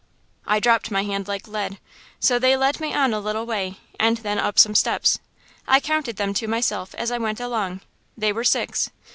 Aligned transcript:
"I 0.47 0.59
dropped 0.59 0.89
my 0.89 1.03
hand 1.03 1.27
like 1.27 1.47
lead. 1.47 1.77
So 2.19 2.39
they 2.39 2.57
led 2.57 2.79
me 2.79 2.91
on 2.91 3.13
a 3.13 3.19
little 3.19 3.45
way, 3.45 3.77
and 3.99 4.17
then 4.17 4.39
up 4.39 4.57
some 4.57 4.73
steps. 4.73 5.19
I 5.67 5.79
counted 5.79 6.15
them 6.15 6.33
to 6.33 6.47
myself 6.47 6.95
as 6.95 7.11
I 7.11 7.19
went 7.19 7.39
along. 7.39 7.81
They 8.17 8.33
were 8.33 8.43
six. 8.43 8.89